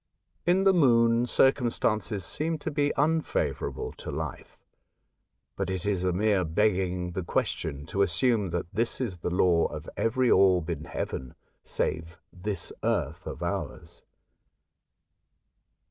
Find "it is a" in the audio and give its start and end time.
5.69-6.11